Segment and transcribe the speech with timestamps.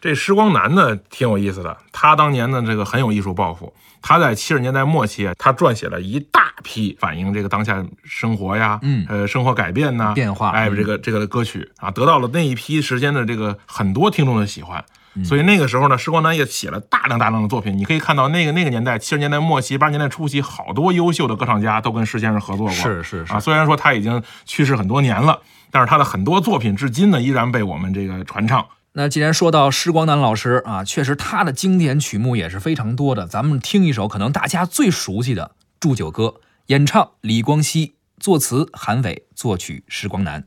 [0.00, 1.76] 这施光南呢，挺有意思的。
[1.92, 3.74] 他当年呢，这个很有艺术抱负。
[4.00, 14.84] 他在七十年代末期，他撰写了一大批反映这个当下生活呀，嗯，呃，生活改变呐，变化，哎，这个这个歌曲啊，得到了那一批时间的这个很多听众的喜欢。
[15.24, 17.76] 所以那个时候呢，施光南也写了大量大量的作品。
[17.76, 22.72] 你可以看到，那个那个年代，七十年代末期、八十年代初期，好多优秀的歌唱家都跟施先生合作过。
[22.72, 25.40] 是是是啊，虽然说他已经去世很多年了，
[25.72, 28.64] 但是他的很多作品至今呢，依然被我们这个传唱。
[28.98, 33.28] 那既然说到施光南老师啊，确实他的经典曲目也是非常多的。
[33.28, 36.24] 咱们听一首可能大家最熟悉的《祝酒歌》，
[36.66, 40.44] 演唱李光羲，作词韩伟，作曲施光南。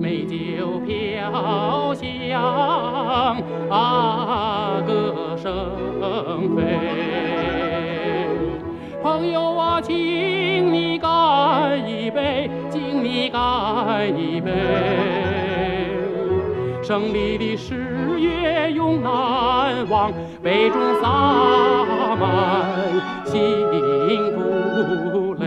[0.00, 3.36] 美酒飘香
[3.68, 6.97] 啊，歌声飞。
[9.88, 14.52] 敬，你干一杯，敬你干一杯。
[16.82, 21.06] 胜利的十月永难忘，杯中洒
[22.16, 22.24] 满
[23.26, 23.36] 幸
[24.32, 25.46] 福泪。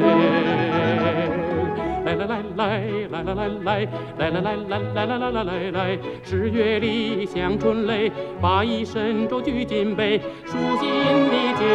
[2.06, 2.66] 来来来来
[3.10, 10.90] 来来来来来来来来来来来来来来，十月里香春雷，把一身舟举金杯，舒心
[11.32, 11.66] 的酒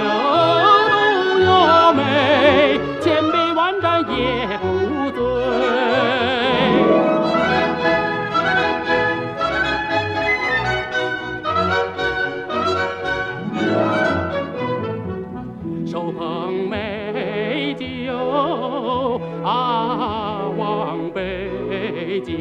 [15.87, 22.41] 手捧美酒啊，望北京。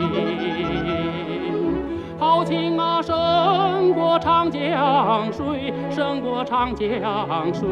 [2.17, 7.67] 豪情啊，胜过长江水，胜过长江水。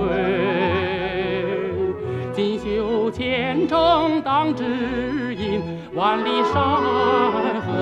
[2.33, 5.61] 锦绣前程当指引，
[5.93, 7.72] 万里山河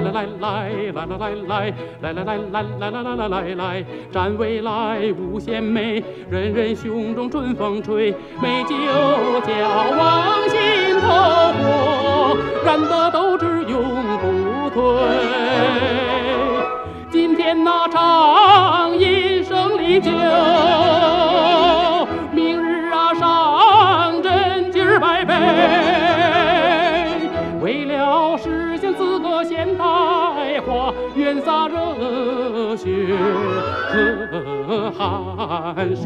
[0.00, 4.70] 来来来来来来来来来来来来来来来来来来，展未来
[5.18, 8.76] 无限美，人人胸中春风吹，美酒
[9.40, 9.52] 浇
[9.96, 10.58] 往心
[11.00, 11.08] 头
[11.62, 13.82] 火，燃得斗志永
[14.18, 14.82] 不退。
[17.10, 18.94] 今天那场。
[18.98, 19.15] 一
[31.98, 32.84] 热血
[34.48, 36.04] 和汗水。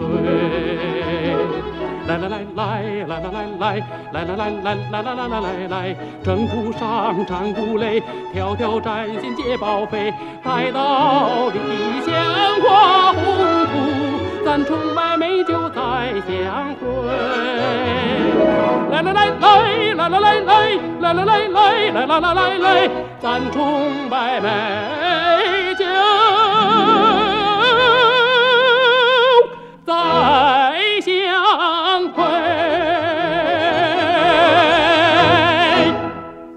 [2.06, 2.61] 来来来来
[3.06, 3.25] 来来
[3.59, 3.65] 来
[4.12, 8.03] 来来来来来来来来来来，征途上战鼓擂，
[8.33, 10.12] 条条战线皆报废。
[10.43, 12.12] 待到理想
[12.62, 13.22] 化宏
[13.67, 13.72] 图，
[14.45, 15.78] 咱崇拜美酒再
[16.27, 16.83] 相会。
[18.91, 20.65] 来来来来来来来来
[21.01, 21.61] 来来来来
[21.93, 22.91] 来来来来来，
[23.21, 24.49] 咱崇拜美
[29.91, 30.59] 在。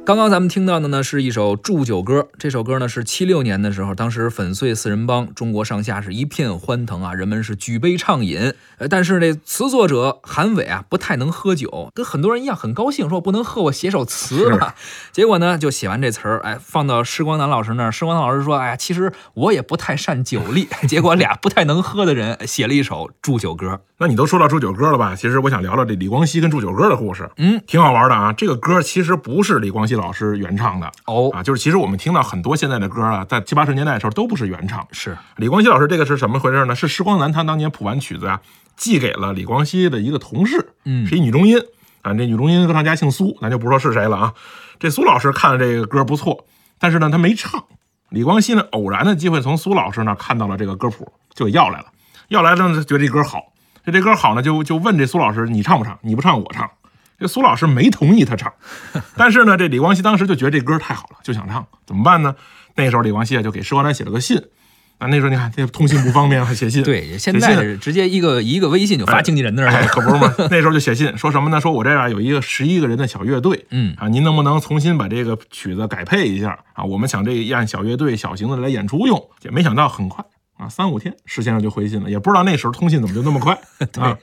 [0.06, 2.28] 刚刚咱们听到的呢，是一首祝酒歌。
[2.38, 8.54] 这首歌呢是七六年的时候，当时粉碎四人帮，中国上下是一片欢腾啊，人们是举杯畅饮。
[8.80, 14.76] 呃，但是这词作者韩伟啊，不太能喝酒，跟很多人一样很高兴，说我不能喝，我写首词吧。
[15.14, 17.92] 结果呢，就写完这词儿，哎，放到施光南老师那儿。
[17.92, 20.68] 施光南老师说，哎呀，其实我也不太善酒力。
[20.86, 23.80] 结果俩不太能喝的人写了一首祝酒歌。
[24.00, 25.16] 那你都说到祝酒歌了吧？
[25.16, 28.34] 其实我想聊聊这李光羲跟祝酒歌的故事，嗯，挺好玩的啊。
[28.34, 34.88] 这个歌其实不是李光羲老师原唱的哦啊，就是其实我们听到很多现在的歌啊，在七八十年代的时候都不是原唱。
[34.92, 36.76] 是李光羲老师这个是什么回事呢？
[36.76, 38.42] 是时光南他当年谱完曲子啊，
[38.76, 41.58] 寄给了李光羲的一个同事，嗯是一女中音
[42.02, 42.14] 啊。
[42.14, 44.34] 这女中音歌唱家姓苏，咱就不说是谁了啊。
[44.80, 46.46] 这苏老师看了这个歌不错，
[46.80, 47.64] 但是呢他没唱。
[48.10, 51.86] 李光羲呢偶然的机会从苏老师那看到了这个歌谱，就给要来了。
[52.30, 53.54] 要来了呢，觉得这歌好，
[53.86, 55.98] 这这歌好呢，就就问这苏老师你唱不唱？
[56.02, 56.70] 你不唱我唱。
[57.20, 58.52] 这苏老师没同意他唱，
[59.16, 62.36] 但是呢，这李光羲当时就觉得这歌太好了，就想唱，怎么办呢？
[62.76, 64.38] 那时候李光羲啊就给施光南写了个信，
[64.98, 69.88] 啊，那时候你看这通信不方便，还写信，对，现在直接一个一个微信就发经纪人那儿哎， 了。
[69.88, 70.34] 可不是嘛。
[70.50, 71.62] 那时候就写信说什么呢？
[71.62, 76.84] 说我这儿有一个十一个人的小乐队，嗯啊，您能不能重新把这个曲子改配一下啊？
[76.84, 79.30] 我们想这按小乐队、小型的来演出用。
[79.44, 80.24] 也没想到很快
[80.58, 83.58] 啊，三五天石先生就回信了，也不知道那时候通信怎么就那么快
[84.00, 84.18] 啊。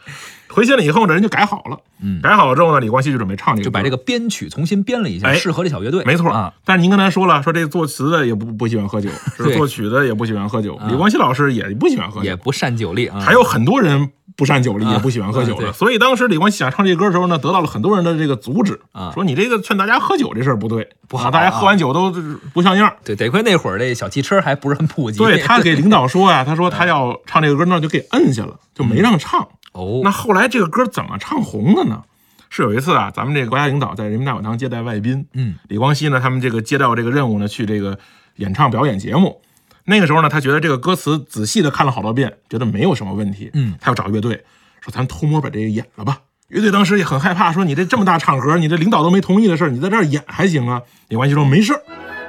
[0.49, 6.03] 回信了以后呢，人就改好了，嗯改好了之后呢，李光羲就准备唱这个，就把这个编曲重新编了一下，哎适合这小乐队。
[6.05, 6.53] 没错啊，。
[6.65, 13.21] 但是您刚才说了，说这作词的也不不喜欢喝酒， 是作曲的也不喜欢喝酒，啊李光羲老师也不喜欢喝酒，也不善酒力啊。
[13.21, 14.11] 还有很多人
[14.41, 15.71] 不善酒力，啊也不喜欢喝酒的。
[15.75, 22.11] 所以当时李光羲想唱这歌的时候呢，得到了很多人的这个阻止啊说你这个劝大家喝酒这事儿不对，不好啊大家喝完酒都
[22.55, 22.91] 不像样。
[23.05, 25.19] 对，得亏那会儿这小汽车还不是很 普及。
[25.19, 29.47] 对他给领导说呀， 他说他要唱这个歌，那就给摁下了，就没让唱。
[29.73, 32.03] 哦，那后来这个歌怎么唱红的呢？
[32.49, 37.99] 是有一次啊，咱们这个国家领导在人民大会堂接待外宾，嗯，李光羲呢，他们这个接到这个任务呢，去这个
[38.37, 39.43] 演唱表演节目。
[39.91, 43.51] 那个时候呢，他觉得这个歌词仔细的看了好多遍，觉得没有什么问题。
[43.55, 44.45] 嗯，他要找乐队，
[44.81, 46.19] 说咱偷摸把这个演了吧。
[46.47, 50.81] 乐队当时也很害怕，说你这这么大场合，你这领导都没同意的事儿，你在这儿演还行啊？
[51.09, 51.83] 李冠希说没事儿。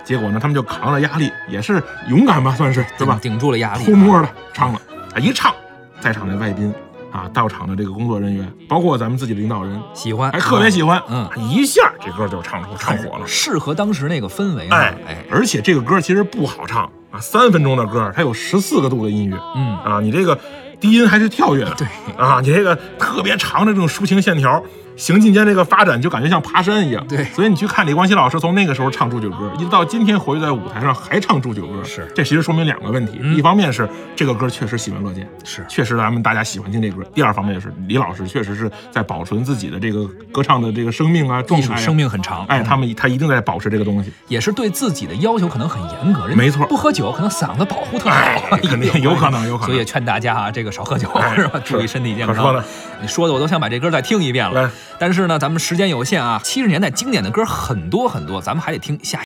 [0.03, 3.19] 结果呢，他们就扛着压力，也是勇敢吧，算是对吧？
[3.21, 3.85] 顶住了压力。
[3.85, 4.81] 偷摸的唱了，
[5.13, 5.53] 啊，一唱，
[5.99, 6.73] 在场的外宾
[7.11, 13.27] 啊，到场的这个工作人员，包括咱们自己的领导人，喜欢，还特别喜欢，嗯，一下这歌就唱出唱火了。
[13.27, 14.77] 适合当时那个氛围啊。
[14.77, 20.39] 哎哎，而且这个歌其实不好唱啊，三分钟的歌，它有十四个度的音乐嗯，啊，你这个
[20.79, 21.87] 低音还是跳跃的，对
[22.17, 24.63] 啊，你这个特别长的这种抒情线条。
[24.95, 42.45] 行进间这个发展就感觉像爬山一样，对所以你去看李光羲老师从那个时候唱祝酒歌，一直到今天活跃在舞台上还唱祝酒歌，是这其实说明两个问题，嗯一方面是这个歌确实喜闻乐见，是确实咱们大家喜欢听这歌；第二方面是李老师确实是在保存自己的这个歌唱的这个生命啊状态、生命很长。
[42.45, 48.15] 哎，他们他一定在保持这个东西，也是对自己的要求可能很严格，人没错不喝酒可能嗓子保护特好，
[48.51, 51.59] 哎肯定有可能有可能所以也劝大家啊，这个少喝酒哎是吧？
[51.63, 52.63] 注意身体健康可说呢。
[53.01, 54.69] 你说的我都想把这歌再听一遍了来，
[54.99, 59.19] 但是呢，咱们时间有限啊，七十年代经典的歌很多很多，咱们还得听下